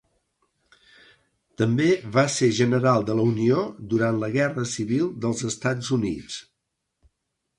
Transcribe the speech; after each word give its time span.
També 1.61 1.89
va 2.15 2.23
ser 2.35 2.47
general 2.61 3.05
de 3.09 3.17
la 3.19 3.27
Unió 3.33 3.59
durant 3.91 4.17
la 4.23 4.31
Guerra 4.39 4.65
Civil 4.71 5.13
dels 5.27 5.47
Estats 5.51 5.91
Units. 5.99 6.39